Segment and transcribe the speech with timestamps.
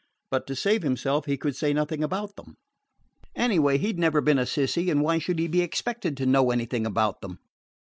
[0.31, 2.55] But, to save himself, he could say nothing about them.
[3.35, 6.49] Anyway, he 'd never been a "sissy," and why should he be expected to know
[6.49, 7.37] anything about them?